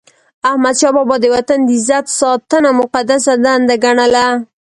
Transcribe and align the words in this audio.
احمدشاه 0.49 0.91
بابا 0.95 1.15
د 1.21 1.25
وطن 1.35 1.59
د 1.63 1.69
عزت 1.77 2.05
ساتنه 2.19 2.69
مقدسه 2.81 3.33
دنده 3.43 3.75
ګڼله. 3.83 4.27